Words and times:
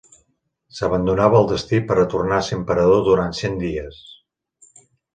S'abandonava 0.77 1.37
al 1.41 1.45
destí 1.51 1.81
per 1.91 1.99
a 2.05 2.07
tornar 2.15 2.41
a 2.41 2.49
ser 2.49 2.59
emperador 2.63 3.07
durant 3.13 3.39
cent 3.45 3.63
dies. 3.69 4.05